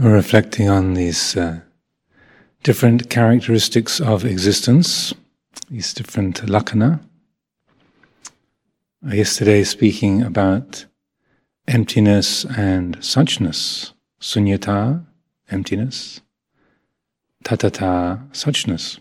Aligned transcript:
We're 0.00 0.14
reflecting 0.14 0.66
on 0.70 0.94
these 0.94 1.36
uh, 1.36 1.60
different 2.62 3.10
characteristics 3.10 4.00
of 4.00 4.24
existence, 4.24 5.12
these 5.70 5.92
different 5.92 6.40
lakkhana. 6.46 7.00
Yesterday, 9.06 9.62
speaking 9.62 10.22
about 10.22 10.86
emptiness 11.68 12.46
and 12.46 12.96
suchness, 13.00 13.92
sunyata, 14.18 15.04
emptiness, 15.50 16.22
tatata, 17.44 18.26
suchness. 18.30 19.00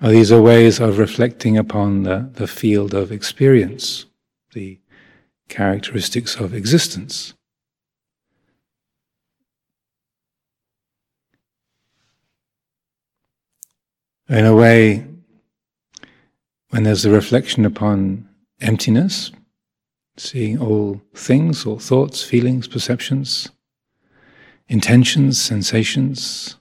These 0.00 0.32
are 0.32 0.40
ways 0.40 0.80
of 0.80 0.98
reflecting 0.98 1.58
upon 1.58 2.04
the, 2.04 2.30
the 2.32 2.46
field 2.46 2.94
of 2.94 3.12
experience, 3.12 4.06
the 4.54 4.78
characteristics 5.48 6.36
of 6.36 6.54
existence. 6.54 7.34
In 14.28 14.44
a 14.44 14.54
way, 14.54 15.06
when 16.70 16.82
there's 16.82 17.06
a 17.06 17.10
reflection 17.10 17.64
upon 17.64 18.28
emptiness, 18.60 19.32
seeing 20.18 20.58
all 20.58 21.00
things, 21.14 21.64
all 21.64 21.78
thoughts, 21.78 22.22
feelings, 22.22 22.68
perceptions, 22.68 23.48
intentions, 24.68 25.40
sensations 25.40 26.56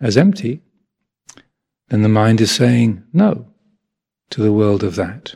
as 0.00 0.16
empty, 0.16 0.60
then 1.88 2.02
the 2.02 2.08
mind 2.08 2.40
is 2.40 2.50
saying 2.50 3.02
no 3.12 3.46
to 4.30 4.40
the 4.40 4.52
world 4.52 4.84
of 4.84 4.94
that 4.94 5.34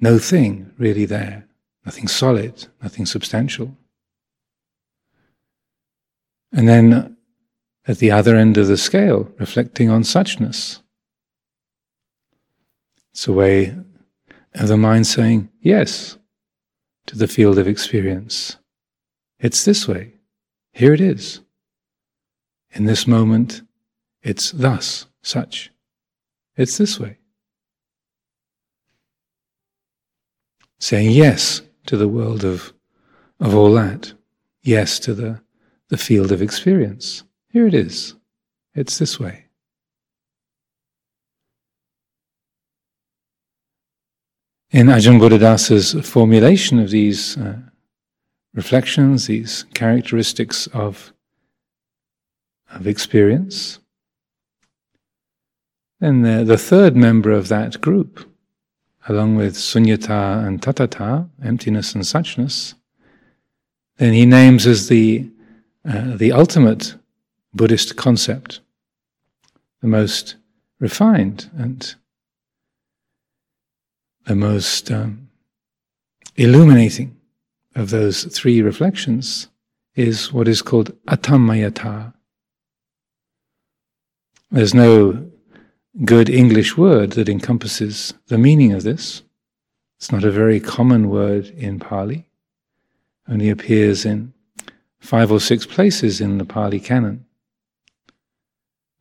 no 0.00 0.18
thing 0.18 0.72
really 0.78 1.04
there, 1.04 1.46
nothing 1.84 2.08
solid, 2.08 2.66
nothing 2.82 3.06
substantial. 3.06 3.76
And 6.52 6.68
then 6.68 7.16
at 7.86 7.98
the 7.98 8.10
other 8.10 8.36
end 8.36 8.56
of 8.56 8.66
the 8.66 8.76
scale, 8.76 9.30
reflecting 9.38 9.88
on 9.90 10.02
suchness. 10.02 10.80
It's 13.12 13.26
a 13.26 13.32
way 13.32 13.76
of 14.54 14.68
the 14.68 14.76
mind 14.76 15.06
saying 15.06 15.48
yes 15.60 16.18
to 17.06 17.16
the 17.16 17.28
field 17.28 17.58
of 17.58 17.68
experience. 17.68 18.56
It's 19.38 19.64
this 19.64 19.88
way. 19.88 20.14
Here 20.72 20.94
it 20.94 21.00
is. 21.00 21.40
In 22.72 22.84
this 22.84 23.06
moment, 23.06 23.62
it's 24.22 24.52
thus, 24.52 25.06
such. 25.22 25.72
It's 26.56 26.76
this 26.78 27.00
way. 27.00 27.19
Saying 30.80 31.10
yes 31.10 31.60
to 31.86 31.96
the 31.96 32.08
world 32.08 32.44
of, 32.44 32.72
of 33.38 33.54
all 33.54 33.72
that, 33.74 34.12
yes 34.62 34.98
to 35.00 35.14
the, 35.14 35.40
the 35.88 35.98
field 35.98 36.32
of 36.32 36.42
experience. 36.42 37.22
Here 37.50 37.66
it 37.66 37.74
is. 37.74 38.16
It's 38.74 38.98
this 38.98 39.20
way. 39.20 39.44
In 44.70 44.86
Ajahn 44.86 45.18
Buddhadasa's 45.18 46.08
formulation 46.08 46.78
of 46.78 46.90
these 46.90 47.36
uh, 47.36 47.58
reflections, 48.54 49.26
these 49.26 49.64
characteristics 49.74 50.68
of, 50.68 51.12
of 52.70 52.86
experience, 52.86 53.80
then 55.98 56.22
the, 56.22 56.44
the 56.44 56.56
third 56.56 56.96
member 56.96 57.32
of 57.32 57.48
that 57.48 57.80
group 57.80 58.29
along 59.08 59.36
with 59.36 59.54
sunyata 59.54 60.46
and 60.46 60.60
tatata, 60.60 61.28
emptiness 61.42 61.94
and 61.94 62.04
suchness, 62.04 62.74
then 63.96 64.12
he 64.12 64.26
names 64.26 64.66
as 64.66 64.88
the, 64.88 65.28
uh, 65.88 66.16
the 66.16 66.32
ultimate 66.32 66.94
Buddhist 67.52 67.96
concept, 67.96 68.60
the 69.80 69.88
most 69.88 70.36
refined 70.78 71.50
and 71.56 71.94
the 74.26 74.36
most 74.36 74.90
um, 74.90 75.28
illuminating 76.36 77.16
of 77.74 77.90
those 77.90 78.24
three 78.24 78.62
reflections 78.62 79.48
is 79.94 80.32
what 80.32 80.48
is 80.48 80.62
called 80.62 80.96
atammayata. 81.06 82.12
There's 84.50 84.74
no 84.74 85.29
good 86.04 86.30
English 86.30 86.76
word 86.76 87.12
that 87.12 87.28
encompasses 87.28 88.14
the 88.28 88.38
meaning 88.38 88.72
of 88.72 88.82
this. 88.82 89.22
It's 89.98 90.10
not 90.10 90.24
a 90.24 90.30
very 90.30 90.60
common 90.60 91.10
word 91.10 91.46
in 91.48 91.78
Pali, 91.78 92.26
only 93.28 93.50
appears 93.50 94.06
in 94.06 94.32
five 94.98 95.30
or 95.30 95.40
six 95.40 95.66
places 95.66 96.20
in 96.20 96.38
the 96.38 96.44
Pali 96.44 96.80
canon. 96.80 97.26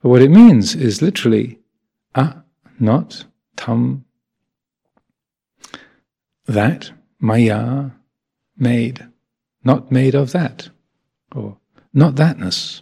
But 0.02 0.10
what 0.10 0.22
it 0.22 0.32
means 0.32 0.76
is 0.76 1.02
literally 1.02 1.60
a, 2.16 2.36
not, 2.80 3.26
tam, 3.56 4.06
that, 6.48 6.92
maya, 7.20 7.92
made, 8.58 9.06
not 9.64 9.92
made 9.92 10.16
of 10.16 10.32
that, 10.34 10.70
or 11.34 11.58
not 11.94 12.16
thatness. 12.16 12.82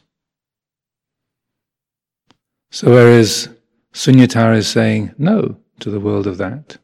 So 2.71 2.91
whereas 2.91 3.49
Sunyata 3.97 4.55
is 4.55 4.67
saying 4.67 5.15
no 5.17 5.57
to 5.79 5.89
the 5.89 5.99
world 5.99 6.27
of 6.27 6.37
that. 6.37 6.77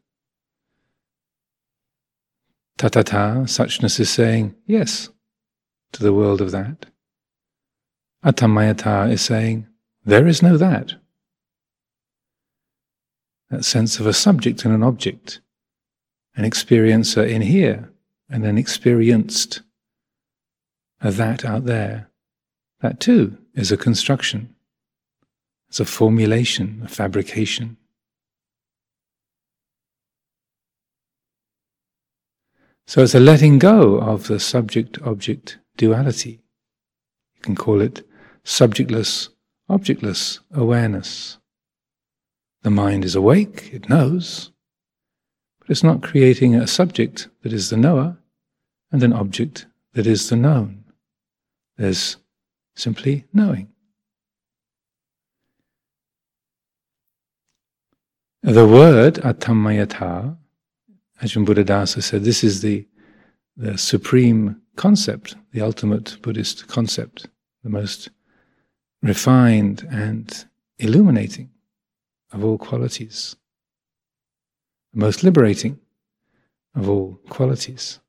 Tatata, 2.80 3.44
suchness, 3.44 4.00
is 4.00 4.10
saying 4.10 4.56
yes 4.66 5.10
to 5.92 6.02
the 6.02 6.12
world 6.12 6.42
of 6.42 6.50
that. 6.50 6.88
Atammayata 8.26 9.12
is 9.12 9.22
saying 9.22 9.68
there 10.04 10.26
is 10.26 10.42
no 10.42 10.58
that. 10.58 10.94
That 13.52 13.64
sense 13.64 14.00
of 14.00 14.08
a 14.08 14.14
subject 14.14 14.66
and 14.66 14.74
an 14.74 14.82
object, 14.82 15.40
an 16.36 16.46
experiencer 16.46 17.30
in 17.30 17.44
here, 17.44 17.92
and 18.28 18.44
an 18.44 18.58
experienced, 18.58 19.62
a 21.00 21.12
that 21.12 21.46
out 21.46 21.66
there. 21.66 22.10
That 22.82 23.00
too 23.00 23.38
is 23.54 23.72
a 23.72 23.78
construction. 23.78 24.56
It's 25.74 25.80
a 25.80 25.86
formulation, 25.86 26.84
a 26.86 26.88
fabrication. 26.88 27.78
So 32.86 33.02
it's 33.02 33.16
a 33.16 33.20
letting 33.20 33.58
go 33.58 33.98
of 34.00 34.28
the 34.28 34.40
subject 34.40 35.02
object 35.02 35.58
duality. 35.76 36.44
You 37.34 37.42
can 37.42 37.56
call 37.56 37.82
it 37.82 38.08
subjectless, 38.46 39.30
objectless 39.68 40.42
awareness. 40.54 41.40
The 42.62 42.70
mind 42.70 43.04
is 43.04 43.16
awake, 43.16 43.72
it 43.74 43.90
knows, 43.90 44.52
but 45.58 45.72
it's 45.72 45.84
not 45.84 46.04
creating 46.04 46.54
a 46.54 46.68
subject 46.68 47.30
that 47.42 47.52
is 47.52 47.72
the 47.72 47.78
knower 47.78 48.20
and 48.92 49.02
an 49.02 49.14
object 49.14 49.66
that 49.94 50.06
is 50.06 50.30
the 50.30 50.36
known. 50.36 50.84
There's 51.78 52.18
simply 52.76 53.26
knowing. 53.34 53.73
The 58.46 58.68
word 58.68 59.14
atammayata, 59.24 60.36
Ajahn 61.22 61.46
Buddhadasa 61.46 62.04
said, 62.04 62.26
this 62.26 62.44
is 62.44 62.62
the, 62.62 62.86
the 63.56 63.78
supreme 63.78 64.62
concept, 64.76 65.38
the 65.54 65.62
ultimate 65.62 66.22
Buddhist 66.22 66.68
concept, 66.68 67.30
the 67.64 67.70
most 67.70 68.10
refined 69.02 69.88
and 69.90 70.46
illuminating 70.78 71.52
of 72.34 72.44
all 72.44 72.58
qualities, 72.58 73.38
the 74.92 75.00
most 75.00 75.24
liberating 75.24 75.80
of 76.76 76.90
all 76.90 77.22
qualities. 77.30 78.02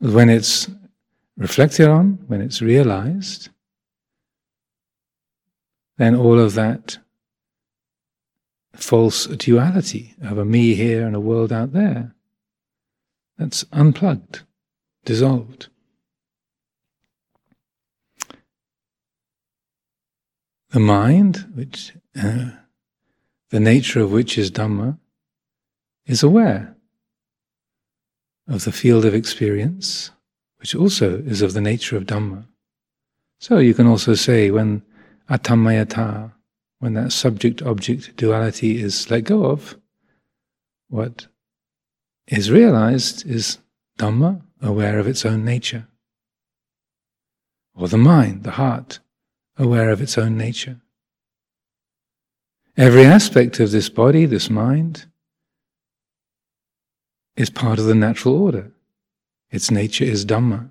When 0.00 0.28
it's 0.28 0.68
reflected 1.38 1.88
on, 1.88 2.18
when 2.26 2.42
it's 2.42 2.60
realized, 2.60 3.48
then 5.96 6.14
all 6.14 6.38
of 6.38 6.52
that 6.52 6.98
false 8.76 9.26
duality 9.26 10.14
of 10.22 10.38
a 10.38 10.44
me 10.44 10.74
here 10.74 11.06
and 11.06 11.16
a 11.16 11.20
world 11.20 11.52
out 11.52 11.72
there. 11.72 12.14
That's 13.38 13.64
unplugged, 13.72 14.42
dissolved. 15.04 15.68
The 20.70 20.80
mind, 20.80 21.46
which 21.54 21.92
uh, 22.20 22.50
the 23.50 23.60
nature 23.60 24.00
of 24.00 24.12
which 24.12 24.36
is 24.36 24.50
Dhamma, 24.50 24.98
is 26.06 26.22
aware 26.22 26.76
of 28.48 28.64
the 28.64 28.72
field 28.72 29.04
of 29.04 29.14
experience, 29.14 30.10
which 30.58 30.74
also 30.74 31.18
is 31.18 31.42
of 31.42 31.52
the 31.52 31.60
nature 31.60 31.96
of 31.96 32.04
Dhamma. 32.04 32.46
So 33.38 33.58
you 33.58 33.74
can 33.74 33.86
also 33.86 34.14
say 34.14 34.50
when 34.50 34.82
atammayata, 35.28 36.32
when 36.86 36.94
that 36.94 37.10
subject 37.10 37.62
object 37.62 38.16
duality 38.16 38.80
is 38.80 39.10
let 39.10 39.24
go 39.24 39.46
of, 39.46 39.76
what 40.88 41.26
is 42.28 42.48
realized 42.48 43.26
is 43.26 43.58
Dhamma, 43.98 44.42
aware 44.62 45.00
of 45.00 45.08
its 45.08 45.26
own 45.26 45.44
nature. 45.44 45.88
Or 47.74 47.88
the 47.88 47.98
mind, 47.98 48.44
the 48.44 48.52
heart, 48.52 49.00
aware 49.58 49.90
of 49.90 50.00
its 50.00 50.16
own 50.16 50.38
nature. 50.38 50.80
Every 52.76 53.04
aspect 53.04 53.58
of 53.58 53.72
this 53.72 53.88
body, 53.88 54.24
this 54.24 54.48
mind, 54.48 55.06
is 57.34 57.50
part 57.50 57.80
of 57.80 57.86
the 57.86 57.96
natural 57.96 58.40
order. 58.40 58.70
Its 59.50 59.72
nature 59.72 60.04
is 60.04 60.24
Dhamma. 60.24 60.70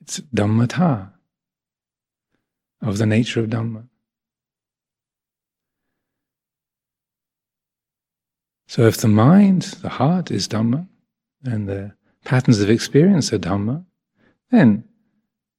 It's 0.00 0.20
Dhammata, 0.34 1.10
of 2.80 2.96
the 2.96 3.04
nature 3.04 3.40
of 3.40 3.50
Dhamma. 3.50 3.88
So 8.68 8.86
if 8.86 8.98
the 8.98 9.08
mind, 9.08 9.62
the 9.80 9.88
heart 9.88 10.30
is 10.30 10.46
Dhamma, 10.46 10.86
and 11.42 11.66
the 11.66 11.94
patterns 12.24 12.60
of 12.60 12.68
experience 12.68 13.32
are 13.32 13.38
Dhamma, 13.38 13.86
then 14.50 14.84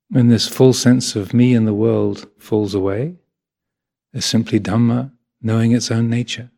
when 0.10 0.28
this 0.28 0.48
full 0.48 0.74
sense 0.74 1.16
of 1.16 1.34
me 1.34 1.56
and 1.56 1.66
the 1.66 1.74
world 1.74 2.28
falls 2.38 2.76
away, 2.76 3.16
there's 4.14 4.26
simply 4.26 4.60
Dhamma 4.60 5.12
knowing 5.42 5.72
its 5.72 5.90
own 5.90 6.08
nature. 6.08 6.52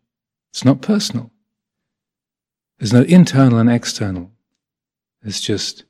It's 0.50 0.65
not 0.65 0.81
personal. 0.81 1.31
There's 2.80 2.92
no 2.92 3.04
internal 3.04 3.57
and 3.57 3.71
external. 3.71 4.30
It's 5.24 5.39
just 5.39 5.86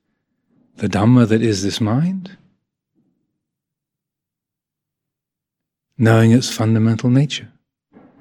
the 0.76 0.88
Dhamma 0.88 1.28
that 1.30 1.42
is 1.42 1.64
this 1.64 1.82
mind, 1.82 2.38
knowing 5.98 6.32
its 6.32 6.56
fundamental 6.56 7.10
nature, 7.10 7.52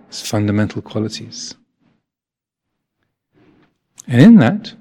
its 0.08 0.26
fundamental 0.26 0.80
qualities. 0.80 1.54
And 4.10 4.20
in 4.20 4.36
that, 4.38 4.74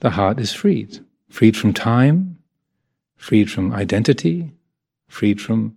the 0.00 0.08
heart 0.08 0.40
is 0.40 0.54
freed, 0.54 1.04
freed 1.28 1.54
from 1.54 1.74
time, 1.74 2.38
freed 3.14 3.50
from 3.50 3.74
identity, 3.74 4.52
freed 5.06 5.38
from 5.38 5.76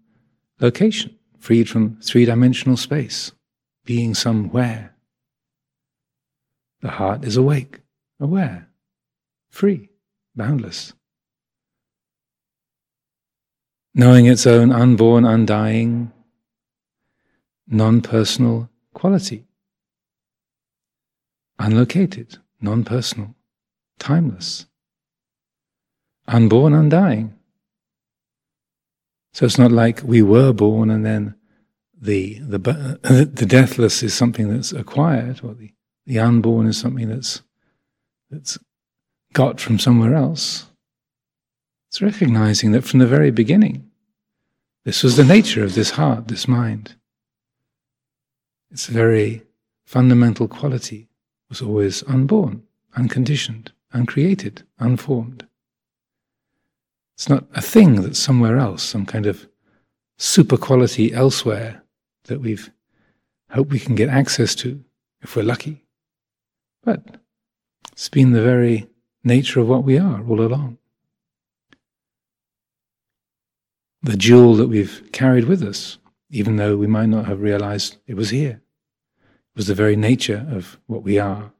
location, 0.62 1.14
freed 1.38 1.68
from 1.68 1.98
three 2.02 2.24
dimensional 2.24 2.78
space, 2.78 3.34
being 3.84 4.16
somewhere. 4.16 4.96
The 6.80 6.92
heart 6.92 7.26
is 7.26 7.36
awake, 7.36 7.82
aware, 8.22 8.70
free, 9.50 9.90
boundless. 10.34 10.94
Knowing 13.94 14.28
its 14.28 14.48
own 14.48 14.72
unborn, 14.72 15.26
undying, 15.26 16.10
non 17.68 18.00
personal 18.00 18.70
quality. 18.94 19.44
Unlocated, 21.60 22.38
non 22.66 22.84
personal, 22.84 23.34
timeless, 23.98 24.66
unborn, 26.28 26.74
undying. 26.74 27.34
So 29.34 29.46
it's 29.46 29.58
not 29.58 29.72
like 29.72 30.02
we 30.04 30.22
were 30.22 30.54
born 30.54 30.90
and 30.90 31.06
then 31.06 31.36
the, 32.00 32.40
the, 32.40 32.58
the 33.34 33.46
deathless 33.46 34.04
is 34.04 34.14
something 34.14 34.54
that's 34.54 34.74
acquired, 34.74 35.42
or 35.44 35.54
the 35.54 35.72
the 36.06 36.20
unborn 36.20 36.68
is 36.68 36.78
something 36.78 37.10
that's, 37.10 37.42
that's 38.30 38.58
got 39.34 39.60
from 39.60 39.80
somewhere 39.80 40.14
else. 40.14 40.68
It's 41.90 42.02
recognizing 42.02 42.72
that 42.72 42.84
from 42.84 43.00
the 43.00 43.08
very 43.08 43.32
beginning, 43.32 43.90
this 44.84 45.02
was 45.02 45.18
the 45.18 45.24
nature 45.24 45.64
of 45.64 45.74
this 45.74 45.92
heart, 45.92 46.28
this 46.28 46.48
mind. 46.48 46.96
Its 48.70 48.88
a 48.90 48.92
very 48.92 49.44
fundamental 49.86 50.48
quality 50.48 51.08
was 51.50 51.62
always 51.62 52.04
unborn, 52.04 52.64
unconditioned, 52.96 53.72
uncreated, 53.94 54.64
unformed. 54.80 55.48
It's 57.16 57.30
not 57.30 57.46
a 57.54 57.62
thing 57.62 58.02
that's 58.02 58.20
somewhere 58.20 58.58
else, 58.58 58.84
some 58.84 59.06
kind 59.06 59.26
of 59.26 59.48
super 60.18 60.58
quality 60.58 61.14
elsewhere 61.14 61.84
that 62.26 62.42
we've 62.42 62.72
hope 63.52 63.70
we 63.70 63.80
can 63.80 63.96
get 63.96 64.10
access 64.10 64.54
to 64.56 64.84
if 65.22 65.36
we're 65.36 65.44
lucky. 65.44 65.86
But 66.84 67.02
it's 67.94 68.10
been 68.10 68.32
the 68.32 68.42
very 68.42 68.88
nature 69.24 69.62
of 69.62 69.68
what 69.68 69.84
we 69.84 69.98
are 69.98 70.22
all 70.28 70.42
along. 70.42 70.78
The 74.04 74.18
jewel 74.18 74.56
that 74.56 74.68
we've 74.68 75.10
carried 75.14 75.46
with 75.46 75.64
us, 75.64 75.98
even 76.30 76.58
though 76.58 76.76
we 76.76 76.86
might 76.86 77.08
not 77.08 77.26
have 77.26 77.42
realized 77.42 77.98
it 78.08 78.16
was 78.16 78.30
here, 78.30 78.62
was 79.56 79.68
the 79.68 79.76
very 79.76 79.96
nature 79.96 80.46
of 80.52 80.78
what 80.88 81.04
we 81.04 81.18
are. 81.18 81.52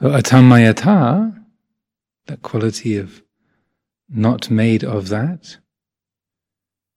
Atammayata, 0.00 1.44
that 2.26 2.42
quality 2.42 2.96
of 2.96 3.22
not 4.08 4.50
made 4.50 4.84
of 4.84 5.08
that, 5.08 5.56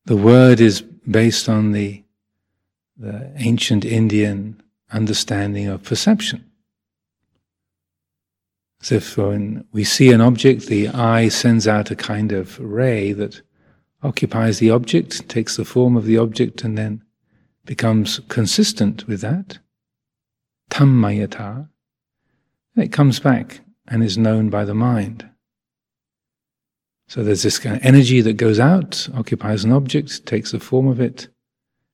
the 0.05 0.15
word 0.17 0.59
is 0.59 0.81
based 0.81 1.47
on 1.47 1.71
the, 1.71 2.03
the 2.97 3.31
ancient 3.37 3.85
Indian 3.85 4.61
understanding 4.91 5.67
of 5.67 5.83
perception. 5.83 6.46
As 8.81 8.91
if 8.91 9.17
when 9.17 9.65
we 9.71 9.83
see 9.83 10.11
an 10.11 10.21
object, 10.21 10.67
the 10.67 10.89
eye 10.89 11.29
sends 11.29 11.67
out 11.67 11.91
a 11.91 11.95
kind 11.95 12.31
of 12.31 12.59
ray 12.59 13.11
that 13.13 13.41
occupies 14.03 14.59
the 14.59 14.69
object, 14.69 15.27
takes 15.27 15.57
the 15.57 15.65
form 15.65 15.97
of 15.97 16.05
the 16.05 16.17
object, 16.17 16.63
and 16.63 16.77
then 16.77 17.03
becomes 17.65 18.19
consistent 18.29 19.07
with 19.07 19.21
that. 19.21 19.59
Tammayata. 20.69 21.67
And 22.75 22.83
it 22.83 22.91
comes 22.91 23.19
back 23.19 23.61
and 23.87 24.03
is 24.03 24.17
known 24.17 24.49
by 24.49 24.65
the 24.65 24.75
mind. 24.75 25.29
So 27.07 27.23
there's 27.23 27.43
this 27.43 27.57
kind 27.57 27.77
of 27.77 27.85
energy 27.85 28.21
that 28.21 28.33
goes 28.33 28.59
out, 28.59 29.07
occupies 29.15 29.63
an 29.63 29.71
object, 29.71 30.25
takes 30.25 30.51
the 30.51 30.59
form 30.59 30.87
of 30.87 30.99
it, 30.99 31.29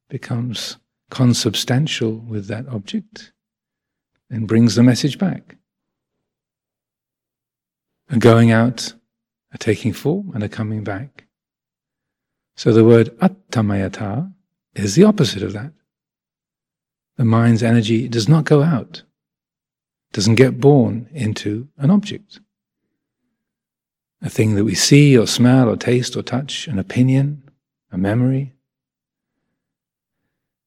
becomes 0.09 0.77
consubstantial 1.11 2.17
with 2.17 2.47
that 2.47 2.67
object, 2.67 3.31
and 4.29 4.47
brings 4.47 4.75
the 4.75 4.83
message 4.83 5.19
back. 5.19 5.55
And 8.09 8.21
going 8.21 8.51
out, 8.51 8.93
a 9.51 9.57
taking 9.57 9.93
form, 9.93 10.31
and 10.33 10.43
a 10.43 10.49
coming 10.49 10.83
back. 10.83 11.25
So 12.55 12.71
the 12.71 12.83
word 12.83 13.17
atammayata 13.19 14.31
is 14.75 14.95
the 14.95 15.03
opposite 15.03 15.43
of 15.43 15.53
that. 15.53 15.71
The 17.17 17.25
mind's 17.25 17.63
energy 17.63 18.07
does 18.07 18.27
not 18.27 18.45
go 18.45 18.63
out, 18.63 19.03
doesn't 20.11 20.35
get 20.35 20.59
born 20.59 21.07
into 21.11 21.67
an 21.77 21.91
object 21.91 22.39
a 24.23 24.29
thing 24.29 24.55
that 24.55 24.63
we 24.63 24.73
see 24.73 25.17
or 25.17 25.27
smell 25.27 25.69
or 25.69 25.75
taste 25.75 26.15
or 26.15 26.23
touch, 26.23 26.67
an 26.67 26.79
opinion, 26.79 27.43
a 27.91 27.97
memory, 27.97 28.53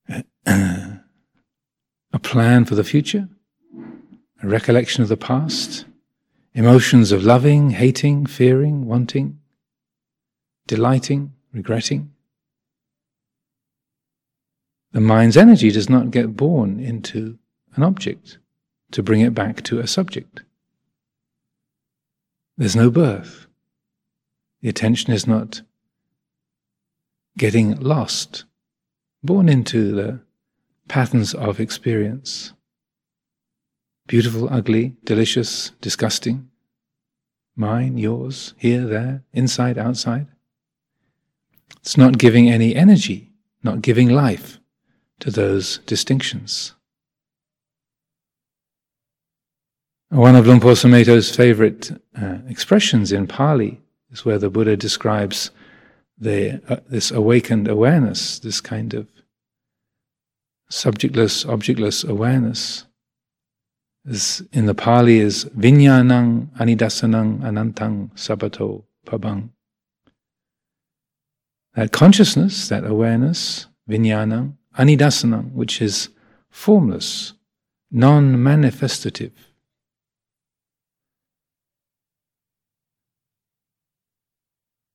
a 0.46 1.00
plan 2.22 2.66
for 2.66 2.74
the 2.74 2.84
future, 2.84 3.28
a 4.42 4.46
recollection 4.46 5.02
of 5.02 5.08
the 5.08 5.16
past, 5.16 5.86
emotions 6.56 7.12
of 7.12 7.22
loving, 7.22 7.68
hating, 7.68 8.24
fearing, 8.24 8.86
wanting, 8.86 9.38
delighting, 10.66 11.30
regretting. 11.52 12.10
The 14.92 15.02
mind's 15.02 15.36
energy 15.36 15.70
does 15.70 15.90
not 15.90 16.10
get 16.10 16.34
born 16.34 16.80
into 16.80 17.38
an 17.74 17.82
object 17.82 18.38
to 18.92 19.02
bring 19.02 19.20
it 19.20 19.34
back 19.34 19.62
to 19.64 19.80
a 19.80 19.86
subject. 19.86 20.44
There's 22.56 22.74
no 22.74 22.90
birth. 22.90 23.46
The 24.62 24.70
attention 24.70 25.12
is 25.12 25.26
not 25.26 25.60
getting 27.36 27.78
lost, 27.78 28.46
born 29.22 29.50
into 29.50 29.92
the 29.94 30.20
patterns 30.88 31.34
of 31.34 31.60
experience. 31.60 32.54
Beautiful, 34.06 34.48
ugly, 34.52 34.94
delicious, 35.04 35.72
disgusting. 35.80 36.48
Mine, 37.56 37.98
yours, 37.98 38.54
here, 38.56 38.86
there, 38.86 39.24
inside, 39.32 39.78
outside. 39.78 40.28
It's 41.80 41.96
not 41.96 42.18
giving 42.18 42.48
any 42.48 42.74
energy, 42.74 43.32
not 43.62 43.82
giving 43.82 44.08
life 44.08 44.58
to 45.20 45.30
those 45.30 45.78
distinctions. 45.86 46.74
One 50.10 50.36
of 50.36 50.46
Luang 50.46 50.60
Por 50.60 50.72
Sumedho's 50.72 51.34
favorite 51.34 51.90
uh, 52.20 52.38
expressions 52.48 53.10
in 53.10 53.26
Pali 53.26 53.80
is 54.12 54.24
where 54.24 54.38
the 54.38 54.50
Buddha 54.50 54.76
describes 54.76 55.50
the, 56.16 56.62
uh, 56.68 56.76
this 56.88 57.10
awakened 57.10 57.68
awareness, 57.68 58.38
this 58.38 58.60
kind 58.60 58.94
of 58.94 59.08
subjectless, 60.70 61.44
objectless 61.44 62.04
awareness. 62.04 62.85
This 64.06 64.40
in 64.52 64.66
the 64.66 64.74
Pali 64.74 65.18
is 65.18 65.46
vinyanang 65.46 66.48
anidasanang 66.58 67.40
anantang 67.40 68.10
sabato 68.14 68.84
pabang. 69.04 69.50
that 71.76 71.92
consciousness, 71.92 72.68
that 72.68 72.86
awareness, 72.86 73.66
vijnanam, 73.88 74.54
anidasanam, 74.78 75.52
which 75.52 75.82
is 75.82 76.08
formless, 76.48 77.34
non 77.90 78.36
manifestative. 78.36 79.32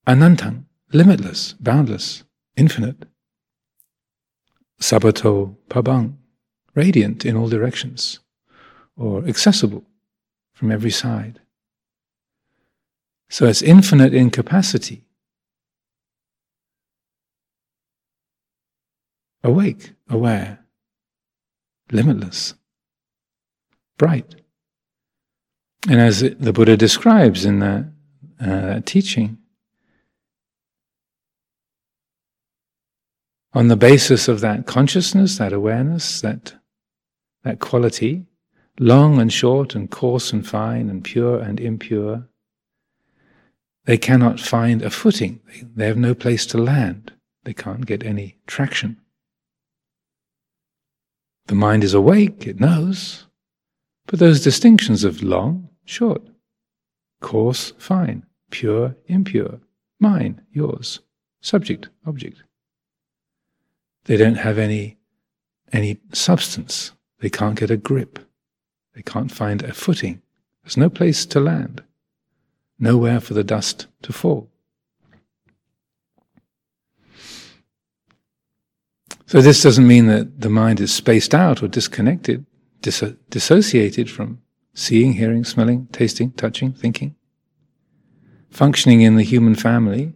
Anantang, 0.08 0.66
limitless, 0.92 1.54
boundless, 1.60 2.24
infinite. 2.58 3.06
Sabato 4.80 5.56
pabang, 5.70 6.16
radiant 6.74 7.24
in 7.24 7.36
all 7.36 7.48
directions, 7.48 8.21
or 9.02 9.26
accessible 9.28 9.84
from 10.54 10.72
every 10.72 10.92
side. 10.92 11.40
So 13.30 13.48
it's 13.48 13.62
infinite 13.62 14.14
in 14.14 14.30
capacity. 14.30 15.06
Awake, 19.44 19.94
aware, 20.08 20.60
limitless, 21.92 22.54
bright. 23.98 24.36
And 25.90 26.00
as 26.00 26.20
the 26.20 26.54
Buddha 26.54 26.78
describes 26.78 27.44
in 27.44 27.58
that, 27.60 27.86
uh, 28.40 28.82
teaching, 28.86 29.40
on 33.54 33.68
the 33.68 33.76
basis 33.76 34.28
of 34.28 34.42
that 34.42 34.68
consciousness, 34.68 35.40
that 35.40 35.54
awareness, 35.54 36.22
that, 36.22 36.54
that 37.44 37.60
quality, 37.60 38.28
long 38.80 39.20
and 39.20 39.32
short 39.32 39.76
and 39.76 39.90
coarse 39.90 40.34
and 40.34 40.48
fine 40.48 40.90
and 40.90 41.04
pure 41.04 41.40
and 41.40 41.60
impure, 41.60 42.28
they 43.86 43.98
cannot 43.98 44.40
find 44.40 44.82
a 44.82 44.90
footing. 44.90 45.40
They 45.76 45.88
have 45.88 45.98
no 45.98 46.14
place 46.14 46.46
to 46.48 46.58
land. 46.58 47.14
They 47.44 47.54
can't 47.54 47.86
get 47.86 48.04
any 48.04 48.38
traction. 48.48 48.98
The 51.48 51.56
mind 51.56 51.84
is 51.84 51.94
awake, 51.94 52.46
it 52.48 52.60
knows, 52.60 53.26
but 54.06 54.20
those 54.20 54.44
distinctions 54.44 55.04
of 55.04 55.24
long, 55.24 55.70
short, 55.86 56.22
coarse, 57.20 57.74
fine, 57.78 58.26
pure, 58.52 58.96
impure, 59.08 59.60
mine, 60.00 60.42
yours, 60.52 61.00
subject, 61.42 61.90
object, 62.06 62.44
they 64.06 64.18
don't 64.18 64.36
have 64.36 64.58
any, 64.58 64.98
any 65.74 66.00
substance. 66.14 66.92
They 67.20 67.30
can't 67.30 67.60
get 67.60 67.72
a 67.72 67.78
grip. 67.78 68.20
They 68.94 69.02
can't 69.02 69.32
find 69.32 69.64
a 69.64 69.74
footing. 69.74 70.22
There's 70.64 70.78
no 70.78 70.90
place 70.90 71.26
to 71.28 71.40
land, 71.40 71.84
nowhere 72.78 73.20
for 73.20 73.34
the 73.34 73.44
dust 73.44 73.88
to 74.04 74.14
fall. 74.14 74.50
So, 79.26 79.42
this 79.42 79.64
doesn't 79.64 79.88
mean 79.88 80.08
that 80.08 80.42
the 80.42 80.50
mind 80.50 80.82
is 80.82 80.94
spaced 80.94 81.34
out 81.34 81.64
or 81.64 81.70
disconnected, 81.70 82.46
dis- 82.82 83.14
dissociated 83.30 84.12
from 84.12 84.42
seeing, 84.74 85.14
hearing, 85.14 85.46
smelling, 85.46 85.88
tasting, 85.94 86.32
touching, 86.34 86.74
thinking. 86.74 87.16
Functioning 88.50 89.02
in 89.02 89.16
the 89.16 89.24
human 89.24 89.56
family, 89.56 90.14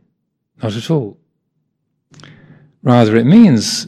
not 0.62 0.76
at 0.76 0.92
all. 0.92 1.18
Rather, 2.84 3.16
it 3.16 3.26
means 3.26 3.88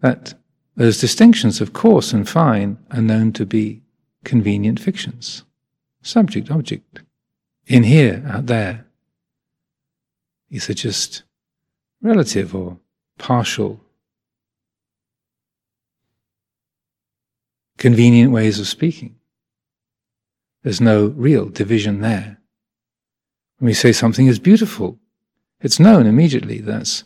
that 0.00 0.34
those 0.74 1.00
distinctions 1.00 1.60
of 1.60 1.72
coarse 1.72 2.12
and 2.12 2.28
fine 2.28 2.76
are 2.90 3.00
known 3.00 3.32
to 3.32 3.46
be 3.46 3.82
convenient 4.26 4.78
fictions. 4.78 5.44
Subject, 6.02 6.50
object. 6.50 7.00
In 7.66 7.84
here, 7.84 8.22
out 8.28 8.46
there. 8.46 8.84
These 10.50 10.68
are 10.68 10.74
just 10.74 11.22
relative 12.02 12.54
or 12.54 12.78
partial 13.18 13.80
convenient 17.78 18.32
ways 18.32 18.58
of 18.58 18.66
speaking. 18.66 19.16
There's 20.62 20.80
no 20.80 21.06
real 21.06 21.46
division 21.48 22.00
there. 22.00 22.38
When 23.58 23.66
we 23.66 23.74
say 23.74 23.92
something 23.92 24.26
is 24.26 24.38
beautiful, 24.38 24.98
it's 25.60 25.80
known 25.80 26.06
immediately 26.06 26.58
that's 26.60 27.04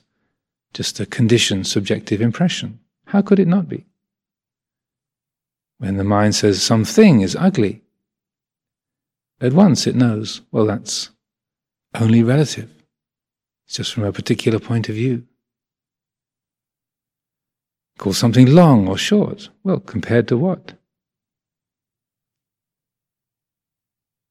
just 0.73 1.01
a 1.01 1.07
conditioned 1.07 1.67
subjective 1.67 2.21
impression. 2.21 2.81
How 3.07 3.21
could 3.23 3.39
it 3.39 3.49
not 3.49 3.69
be? 3.69 3.85
When 5.81 5.97
the 5.97 6.05
mind 6.05 6.35
says 6.35 6.63
something 6.63 7.23
is 7.23 7.35
ugly, 7.35 7.81
at 9.41 9.55
once 9.55 9.87
it 9.87 9.95
knows, 9.95 10.43
well, 10.53 10.67
that's 10.67 11.09
only 11.99 12.23
relative. 12.23 12.71
It's 13.65 13.77
just 13.77 13.95
from 13.95 14.05
a 14.05 14.13
particular 14.13 14.59
point 14.59 14.91
of 14.91 14.95
view. 14.95 15.27
Call 17.97 18.13
something 18.13 18.55
long 18.55 18.89
or 18.89 18.99
short. 18.99 19.49
Well, 19.65 19.81
compared 19.81 20.29
to 20.29 20.37
what? 20.37 20.75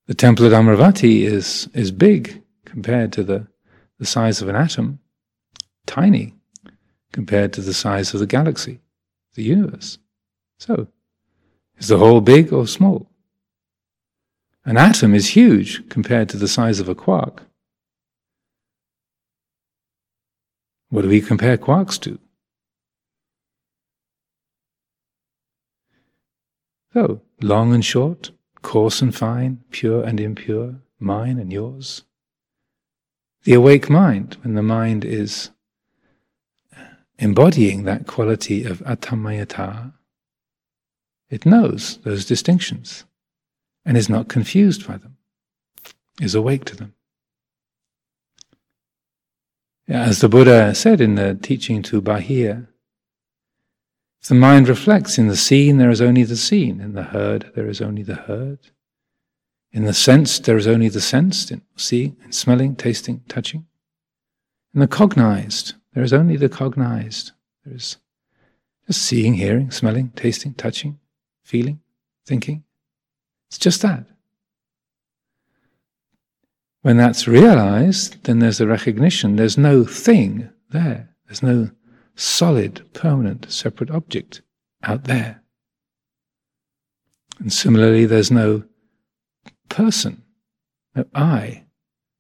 The 0.05 0.13
temple 0.13 0.45
at 0.45 0.51
Amaravati 0.51 1.23
is, 1.23 1.67
is 1.73 1.91
big 1.91 2.43
compared 2.65 3.11
to 3.13 3.23
the, 3.23 3.47
the 3.97 4.05
size 4.05 4.43
of 4.43 4.49
an 4.49 4.55
atom, 4.55 4.99
tiny 5.87 6.35
compared 7.11 7.53
to 7.53 7.61
the 7.61 7.73
size 7.73 8.13
of 8.13 8.19
the 8.19 8.27
galaxy, 8.27 8.81
the 9.33 9.43
universe. 9.43 9.97
So, 10.59 10.87
is 11.79 11.88
the 11.88 11.98
whole 11.98 12.21
big 12.21 12.53
or 12.53 12.67
small? 12.67 13.09
An 14.65 14.77
atom 14.77 15.15
is 15.15 15.29
huge 15.29 15.89
compared 15.89 16.29
to 16.29 16.38
the 16.38 16.48
size 16.48 16.79
of 16.79 16.89
a 16.89 16.95
quark. 16.95 17.43
What 20.89 21.03
do 21.03 21.07
we 21.09 21.21
compare 21.21 21.57
quarks 21.57 22.00
to? 22.01 22.19
So, 26.93 27.21
long 27.41 27.74
and 27.74 27.86
short, 27.86 28.31
coarse 28.62 29.01
and 29.01 29.15
fine, 29.15 29.63
pure 29.69 30.03
and 30.03 30.19
impure, 30.19 30.75
mine 31.00 31.38
and 31.39 31.53
yours. 31.53 32.03
The 33.43 33.53
awake 33.53 33.89
mind, 33.89 34.38
when 34.41 34.55
the 34.55 34.63
mind 34.63 35.05
is 35.05 35.51
embodying 37.19 37.83
that 37.83 38.07
quality 38.07 38.63
of 38.63 38.79
atammayata, 38.79 39.93
it 41.29 41.45
knows 41.45 41.98
those 42.03 42.25
distinctions 42.25 43.05
and 43.86 43.98
is 43.98 44.09
not 44.09 44.27
confused 44.27 44.88
by 44.88 44.98
them, 44.98 45.17
is 46.21 46.36
awake 46.36 46.65
to 46.65 46.75
them. 46.75 46.93
As 49.88 50.19
the 50.19 50.29
Buddha 50.29 50.75
said 50.75 51.01
in 51.01 51.15
the 51.15 51.36
teaching 51.36 51.81
to 51.83 52.01
Bahir, 52.01 52.67
if 54.21 54.27
the 54.27 54.36
mind 54.36 54.67
reflects 54.67 55.17
in 55.17 55.27
the 55.27 55.38
seen, 55.38 55.77
there 55.77 55.89
is 55.89 56.01
only 56.01 56.24
the 56.24 56.36
seen. 56.36 56.81
In 56.81 56.93
the 56.93 57.03
heard, 57.03 57.51
there 57.55 57.67
is 57.67 57.81
only 57.81 58.03
the 58.03 58.15
heard. 58.15 58.59
In 59.71 59.86
the 59.86 59.93
sensed, 59.93 60.43
there 60.43 60.57
is 60.57 60.67
only 60.67 60.89
the 60.89 61.00
sensed. 61.00 61.51
In 61.51 61.62
seeing, 61.77 62.17
in 62.25 62.31
smelling, 62.31 62.75
tasting, 62.75 63.21
touching. 63.27 63.65
In 64.74 64.81
the 64.81 64.88
cognized, 64.88 65.74
there 65.93 66.03
is 66.03 66.12
only 66.12 66.36
the 66.36 66.50
cognized. 66.50 67.31
There 67.63 67.75
is 67.75 67.98
just 68.86 69.01
seeing, 69.01 69.36
hearing, 69.36 69.71
smelling, 69.71 70.12
tasting, 70.15 70.53
touching, 70.53 71.00
feeling, 71.49 71.79
thinking. 72.27 72.63
It's 73.49 73.57
just 73.57 73.81
that. 73.81 74.05
When 76.81 76.97
that's 76.97 77.27
realized, 77.27 78.23
then 78.23 78.37
there's 78.37 78.61
a 78.61 78.67
recognition 78.67 79.35
there's 79.35 79.57
no 79.57 79.83
thing 79.83 80.49
there. 80.69 81.09
There's 81.25 81.41
no 81.41 81.71
solid, 82.15 82.87
permanent, 82.93 83.51
separate 83.51 83.89
object 83.89 84.43
out 84.83 85.05
there. 85.05 85.41
And 87.39 87.51
similarly, 87.51 88.05
there's 88.05 88.31
no 88.31 88.63
person, 89.69 90.21
no 90.95 91.05
I, 91.15 91.65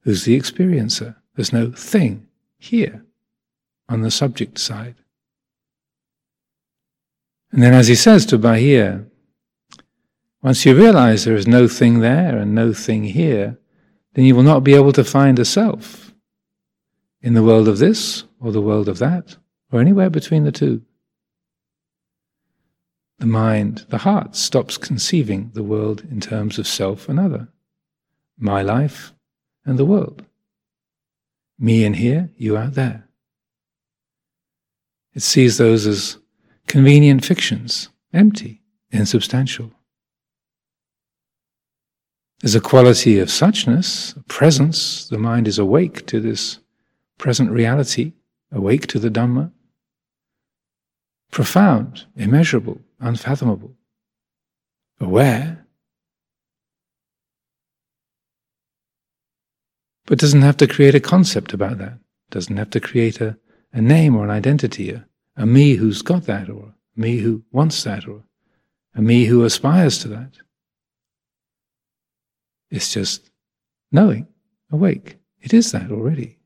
who's 0.01 0.23
the 0.23 0.39
experiencer. 0.39 1.15
There's 1.35 1.53
no 1.53 1.71
thing 1.71 2.27
here 2.57 3.05
on 3.87 4.01
the 4.01 4.11
subject 4.11 4.57
side. 4.57 4.95
And 7.51 7.61
then, 7.61 7.73
as 7.73 7.87
he 7.87 7.95
says 7.95 8.25
to 8.27 8.39
Bahir, 8.39 9.05
once 10.41 10.65
you 10.65 10.75
realize 10.75 11.23
there 11.23 11.35
is 11.35 11.47
no 11.47 11.67
thing 11.67 11.99
there 11.99 12.37
and 12.37 12.55
no 12.55 12.73
thing 12.73 13.03
here, 13.03 13.57
then 14.13 14.25
you 14.25 14.35
will 14.35 14.43
not 14.43 14.63
be 14.63 14.73
able 14.73 14.93
to 14.93 15.03
find 15.03 15.37
a 15.37 15.45
self 15.45 16.13
in 17.21 17.33
the 17.33 17.43
world 17.43 17.67
of 17.67 17.79
this 17.79 18.23
or 18.39 18.51
the 18.51 18.61
world 18.61 18.87
of 18.87 18.99
that 18.99 19.35
or 19.71 19.81
anywhere 19.81 20.09
between 20.09 20.45
the 20.45 20.51
two. 20.51 20.81
The 23.19 23.25
mind, 23.25 23.85
the 23.89 23.99
heart, 23.99 24.35
stops 24.35 24.77
conceiving 24.77 25.51
the 25.53 25.63
world 25.63 26.05
in 26.09 26.21
terms 26.21 26.57
of 26.57 26.67
self 26.67 27.09
and 27.09 27.19
other, 27.19 27.49
my 28.37 28.61
life 28.61 29.13
and 29.65 29.77
the 29.77 29.85
world, 29.85 30.25
me 31.59 31.83
in 31.83 31.95
here, 31.95 32.29
you 32.37 32.55
out 32.55 32.75
there. 32.75 33.09
It 35.13 35.21
sees 35.21 35.57
those 35.57 35.85
as 35.85 36.17
convenient 36.67 37.25
fictions, 37.25 37.89
empty, 38.13 38.61
insubstantial. 38.89 39.73
There's 42.41 42.55
a 42.55 42.61
quality 42.61 43.19
of 43.19 43.27
suchness, 43.27 44.15
presence. 44.27 45.07
The 45.09 45.17
mind 45.17 45.47
is 45.47 45.59
awake 45.59 46.05
to 46.07 46.19
this 46.19 46.59
present 47.17 47.51
reality 47.51 48.13
awake 48.51 48.87
to 48.87 48.99
the 48.99 49.09
Dhamma, 49.09 49.51
profound, 51.31 52.05
immeasurable, 52.15 52.81
unfathomable, 52.99 53.75
aware, 54.99 55.65
but 60.05 60.17
doesn't 60.17 60.41
have 60.41 60.57
to 60.57 60.67
create 60.67 60.95
a 60.95 60.99
concept 60.99 61.53
about 61.53 61.77
that, 61.77 61.99
doesn't 62.31 62.57
have 62.57 62.71
to 62.71 62.79
create 62.79 63.21
a, 63.21 63.37
a 63.71 63.81
name 63.81 64.15
or 64.15 64.23
an 64.23 64.31
identity, 64.31 64.89
a, 64.91 65.05
a 65.37 65.45
me 65.45 65.75
who's 65.75 66.01
got 66.01 66.23
that, 66.23 66.49
or 66.49 66.73
me 66.95 67.17
who 67.17 67.43
wants 67.51 67.83
that, 67.83 68.07
or 68.07 68.23
a 68.95 69.01
me 69.01 69.25
who 69.25 69.43
aspires 69.43 69.99
to 69.99 70.07
that. 70.07 70.31
It's 72.69 72.93
just 72.93 73.29
knowing, 73.91 74.27
awake. 74.71 75.17
It 75.41 75.53
is 75.53 75.71
that 75.71 75.91
already. 75.91 76.37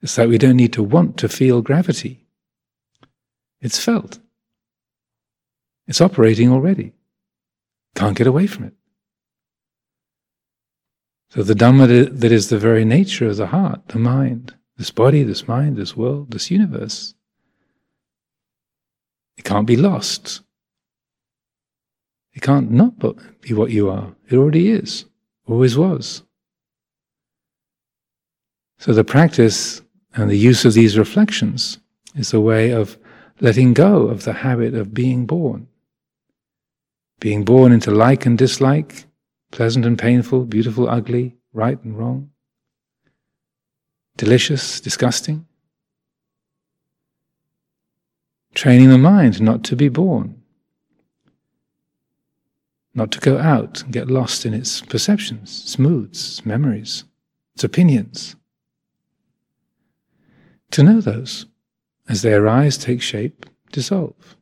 It's 0.00 0.16
like 0.16 0.28
we 0.28 0.38
don't 0.38 0.56
need 0.56 0.72
to 0.74 0.82
want 0.82 1.16
to 1.18 1.28
feel 1.28 1.60
gravity. 1.60 2.24
It's 3.60 3.78
felt. 3.78 4.20
It's 5.88 6.00
operating 6.00 6.52
already. 6.52 6.92
Can't 7.96 8.16
get 8.16 8.26
away 8.26 8.46
from 8.46 8.64
it. 8.64 8.74
So 11.30 11.42
the 11.42 11.54
Dhamma 11.54 12.20
that 12.20 12.32
is 12.32 12.48
the 12.48 12.58
very 12.58 12.84
nature 12.84 13.28
of 13.28 13.36
the 13.36 13.48
heart, 13.48 13.88
the 13.88 13.98
mind, 13.98 14.54
this 14.76 14.90
body, 14.90 15.24
this 15.24 15.48
mind, 15.48 15.76
this 15.76 15.96
world, 15.96 16.30
this 16.30 16.50
universe, 16.50 17.14
it 19.36 19.44
can't 19.44 19.66
be 19.66 19.76
lost. 19.76 20.42
It 22.38 22.42
can't 22.42 22.70
not 22.70 23.00
but 23.00 23.16
be 23.40 23.52
what 23.52 23.72
you 23.72 23.90
are. 23.90 24.14
It 24.30 24.36
already 24.36 24.70
is, 24.70 25.06
always 25.48 25.76
was. 25.76 26.22
So 28.78 28.92
the 28.92 29.02
practice 29.02 29.82
and 30.14 30.30
the 30.30 30.38
use 30.38 30.64
of 30.64 30.72
these 30.72 30.96
reflections 30.96 31.80
is 32.14 32.32
a 32.32 32.40
way 32.40 32.70
of 32.70 32.96
letting 33.40 33.74
go 33.74 34.06
of 34.06 34.22
the 34.22 34.34
habit 34.34 34.74
of 34.74 34.94
being 34.94 35.26
born. 35.26 35.66
Being 37.18 37.44
born 37.44 37.72
into 37.72 37.90
like 37.90 38.24
and 38.24 38.38
dislike, 38.38 39.06
pleasant 39.50 39.84
and 39.84 39.98
painful, 39.98 40.44
beautiful, 40.44 40.88
ugly, 40.88 41.34
right 41.52 41.82
and 41.82 41.98
wrong, 41.98 42.30
delicious, 44.16 44.80
disgusting. 44.80 45.44
Training 48.54 48.90
the 48.90 48.96
mind 48.98 49.42
not 49.42 49.64
to 49.64 49.74
be 49.74 49.88
born, 49.88 50.37
not 52.98 53.12
to 53.12 53.20
go 53.20 53.38
out 53.38 53.82
and 53.82 53.92
get 53.92 54.10
lost 54.10 54.44
in 54.44 54.52
its 54.52 54.80
perceptions, 54.82 55.62
its 55.62 55.78
moods, 55.78 56.18
its 56.18 56.44
memories, 56.44 57.04
its 57.54 57.64
opinions. 57.64 58.34
To 60.72 60.82
know 60.82 61.00
those 61.00 61.46
as 62.08 62.22
they 62.22 62.34
arise, 62.34 62.76
take 62.76 63.00
shape, 63.00 63.46
dissolve. 63.72 64.36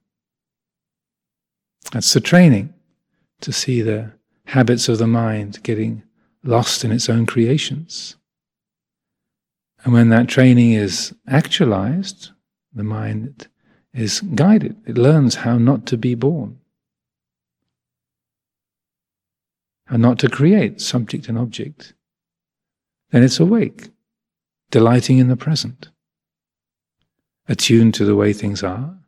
That's 1.93 2.13
the 2.13 2.21
training 2.21 2.73
to 3.43 3.53
see 3.53 3.83
the 3.83 4.13
habits 4.47 4.89
of 4.89 4.99
the 4.99 5.07
mind 5.07 5.63
getting 5.63 6.03
lost 6.43 6.85
in 6.85 6.93
its 6.93 7.09
own 7.09 7.27
creations. 7.27 8.17
And 9.85 9.93
when 9.93 10.09
that 10.09 10.29
training 10.29 10.73
is 10.73 11.15
actualized, 11.29 12.31
the 12.73 12.83
mind 12.83 13.49
is 13.93 14.21
guided. 14.21 14.77
It 14.87 14.97
learns 14.97 15.37
how 15.37 15.59
not 15.59 15.87
to 15.87 15.99
be 15.99 16.15
born. 16.15 16.59
And 19.89 20.03
not 20.03 20.19
to 20.19 20.29
create 20.29 20.81
subject 20.81 21.29
and 21.29 21.39
object, 21.39 21.95
then 23.11 23.23
it's 23.23 23.41
awake, 23.41 23.91
delighting 24.71 25.19
in 25.19 25.29
the 25.29 25.37
present, 25.37 25.89
attuned 27.49 27.95
to 27.95 28.05
the 28.05 28.17
way 28.17 28.33
things 28.33 28.63
are, 28.63 28.99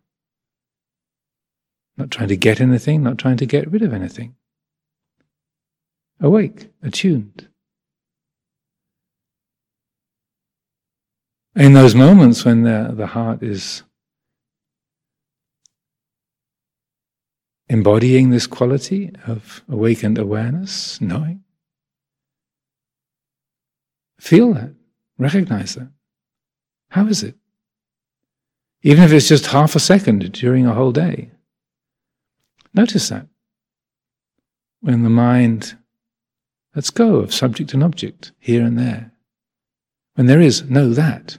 not 1.96 2.10
trying 2.10 2.28
to 2.28 2.36
get 2.36 2.60
anything, 2.60 3.02
not 3.02 3.18
trying 3.18 3.36
to 3.36 3.46
get 3.46 3.70
rid 3.70 3.82
of 3.82 3.92
anything. 3.92 4.36
Awake, 6.20 6.70
attuned. 6.82 7.48
In 11.56 11.72
those 11.72 11.96
moments 11.96 12.44
when 12.44 12.62
the, 12.62 12.92
the 12.94 13.08
heart 13.08 13.42
is 13.42 13.82
embodying 17.68 18.30
this 18.30 18.46
quality 18.46 19.10
of 19.26 19.62
awakened 19.68 20.18
awareness, 20.18 21.00
knowing. 21.00 21.42
Feel 24.18 24.54
that, 24.54 24.74
recognize 25.18 25.74
that. 25.74 25.90
How 26.90 27.06
is 27.06 27.22
it? 27.22 27.36
Even 28.82 29.04
if 29.04 29.12
it's 29.12 29.28
just 29.28 29.46
half 29.46 29.74
a 29.76 29.80
second 29.80 30.32
during 30.32 30.66
a 30.66 30.74
whole 30.74 30.92
day. 30.92 31.30
Notice 32.74 33.08
that. 33.08 33.26
When 34.80 35.02
the 35.02 35.10
mind 35.10 35.76
lets 36.74 36.90
go 36.90 37.16
of 37.16 37.34
subject 37.34 37.74
and 37.74 37.82
object 37.82 38.32
here 38.38 38.64
and 38.64 38.78
there. 38.78 39.12
When 40.14 40.26
there 40.26 40.40
is 40.40 40.68
no 40.70 40.90
that. 40.90 41.38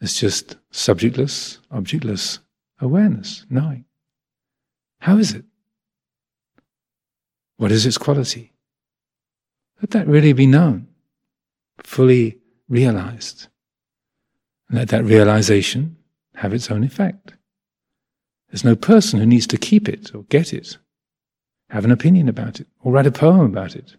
It's 0.00 0.18
just 0.18 0.56
subjectless, 0.72 1.58
objectless 1.70 2.38
awareness, 2.80 3.44
knowing. 3.50 3.84
How 5.00 5.16
is 5.18 5.32
it? 5.32 5.44
What 7.56 7.72
is 7.72 7.84
its 7.84 7.98
quality? 7.98 8.52
Let 9.80 9.90
that 9.90 10.06
really 10.06 10.32
be 10.32 10.46
known, 10.46 10.88
fully 11.82 12.38
realized. 12.68 13.48
And 14.68 14.78
let 14.78 14.88
that 14.88 15.04
realization 15.04 15.96
have 16.36 16.52
its 16.52 16.70
own 16.70 16.84
effect. 16.84 17.34
There's 18.50 18.64
no 18.64 18.76
person 18.76 19.20
who 19.20 19.26
needs 19.26 19.46
to 19.48 19.58
keep 19.58 19.88
it 19.88 20.14
or 20.14 20.24
get 20.24 20.52
it, 20.52 20.76
have 21.70 21.84
an 21.84 21.92
opinion 21.92 22.28
about 22.28 22.60
it, 22.60 22.66
or 22.80 22.92
write 22.92 23.06
a 23.06 23.12
poem 23.12 23.40
about 23.40 23.76
it. 23.76 23.96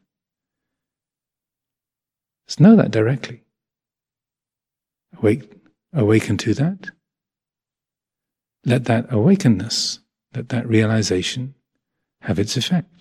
Just 2.47 2.59
know 2.59 2.75
that 2.75 2.91
directly. 2.91 3.43
Awake, 5.17 5.51
awaken 5.93 6.37
to 6.37 6.53
that. 6.53 6.91
Let 8.65 8.85
that 8.85 9.09
awakenness 9.09 10.00
let 10.33 10.49
that 10.49 10.67
realization 10.67 11.55
have 12.21 12.39
its 12.39 12.55
effect. 12.57 13.00